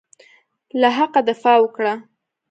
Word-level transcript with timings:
له 0.79 0.89
حقه 0.97 1.21
دفاع 1.29 1.57
وکړه. 1.61 1.93